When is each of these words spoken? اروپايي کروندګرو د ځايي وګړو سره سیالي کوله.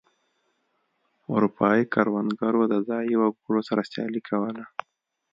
اروپايي 1.33 1.83
کروندګرو 1.93 2.61
د 2.71 2.75
ځايي 2.87 3.15
وګړو 3.17 3.61
سره 3.69 3.81
سیالي 3.91 4.21
کوله. 4.29 4.65